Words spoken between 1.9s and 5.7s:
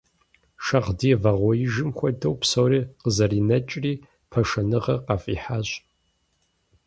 хуэдэу псори къызэринэкӀри, пашэныгъэр къафӀихьащ.